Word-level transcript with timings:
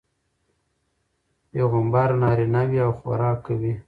پيغمبر 1.49 2.09
نارينه 2.21 2.61
وي 2.69 2.79
او 2.85 2.91
خوراک 2.99 3.37
کوي 3.45 3.73